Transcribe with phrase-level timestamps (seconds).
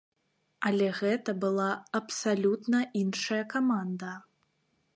[0.69, 1.67] Але гэта была
[1.99, 4.15] абсалютна іншая каманда.